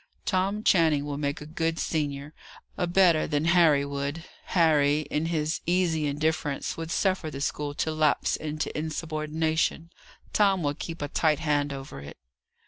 Tom 0.25 0.63
Channing 0.63 1.05
will 1.05 1.19
make 1.19 1.41
a 1.41 1.45
good 1.45 1.77
senior; 1.77 2.33
a 2.75 2.87
better 2.87 3.27
than 3.27 3.45
Harry 3.45 3.85
would. 3.85 4.25
Harry, 4.45 5.01
in 5.11 5.27
his 5.27 5.61
easy 5.67 6.07
indifference, 6.07 6.75
would 6.75 6.89
suffer 6.89 7.29
the 7.29 7.39
school 7.39 7.75
to 7.75 7.91
lapse 7.91 8.35
into 8.35 8.75
insubordination; 8.75 9.91
Tom 10.33 10.63
will 10.63 10.73
keep 10.73 11.03
a 11.03 11.07
tight 11.07 11.37
hand 11.37 11.71
over 11.71 11.99
it." 11.99 12.17